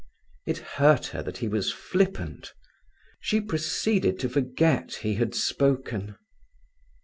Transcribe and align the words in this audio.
It 0.47 0.57
hurt 0.57 1.05
her 1.13 1.21
that 1.21 1.37
he 1.37 1.47
was 1.47 1.71
flippant. 1.71 2.55
She 3.19 3.39
proceeded 3.39 4.17
to 4.21 4.29
forget 4.29 4.95
he 4.95 5.13
had 5.13 5.35
spoken. 5.35 6.15